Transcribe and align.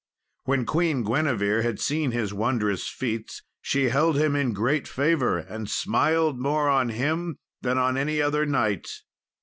When 0.45 0.65
Queen 0.65 1.03
Guinevere 1.03 1.61
had 1.61 1.79
seen 1.79 2.09
his 2.09 2.33
wondrous 2.33 2.89
feats, 2.89 3.43
she 3.61 3.89
held 3.89 4.17
him 4.17 4.35
in 4.35 4.51
great 4.51 4.87
favour, 4.87 5.37
and 5.37 5.69
smiled 5.69 6.39
more 6.39 6.67
on 6.67 6.89
him 6.89 7.37
than 7.61 7.77
on 7.77 7.97
any 7.97 8.19
other 8.19 8.43
knight. 8.47 8.87